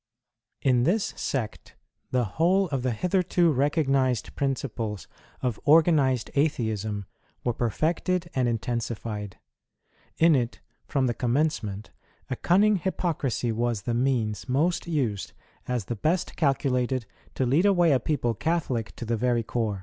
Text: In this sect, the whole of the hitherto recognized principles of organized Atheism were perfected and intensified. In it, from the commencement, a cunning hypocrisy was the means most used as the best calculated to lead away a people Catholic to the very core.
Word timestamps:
In 0.63 0.81
this 0.81 1.13
sect, 1.15 1.75
the 2.09 2.23
whole 2.23 2.67
of 2.69 2.81
the 2.81 2.89
hitherto 2.91 3.51
recognized 3.51 4.35
principles 4.35 5.07
of 5.43 5.59
organized 5.63 6.31
Atheism 6.33 7.05
were 7.43 7.53
perfected 7.53 8.27
and 8.33 8.47
intensified. 8.47 9.37
In 10.17 10.33
it, 10.33 10.59
from 10.87 11.05
the 11.05 11.13
commencement, 11.13 11.91
a 12.31 12.35
cunning 12.35 12.77
hypocrisy 12.77 13.51
was 13.51 13.83
the 13.83 13.93
means 13.93 14.49
most 14.49 14.87
used 14.87 15.33
as 15.67 15.85
the 15.85 15.95
best 15.95 16.35
calculated 16.35 17.05
to 17.35 17.45
lead 17.45 17.67
away 17.67 17.91
a 17.91 17.99
people 17.99 18.33
Catholic 18.33 18.95
to 18.95 19.05
the 19.05 19.17
very 19.17 19.43
core. 19.43 19.79